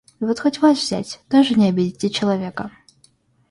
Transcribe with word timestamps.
Вот 0.19 0.39
хоть 0.39 0.57
вас 0.61 0.79
взять, 0.79 1.19
тоже 1.29 1.53
не 1.53 1.69
обидите 1.69 2.09
человека... 2.09 2.71